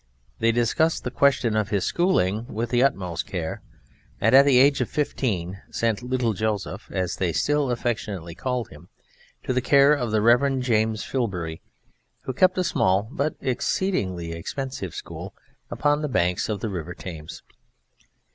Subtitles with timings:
[0.39, 3.61] They discussed the question of his schooling with the utmost care,
[4.19, 8.89] and at the age of fifteen sent "little Joseph", as they still affectionately called him,
[9.43, 10.59] to the care of the Rev.
[10.61, 11.61] James Filbury,
[12.21, 15.35] who kept a small but exceedingly expensive school
[15.69, 17.43] upon the banks of the River Thames.